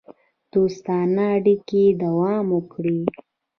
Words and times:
دوستانه 0.53 1.23
اړیکې 1.37 1.83
دوام 2.03 2.45
وکړي. 2.55 2.99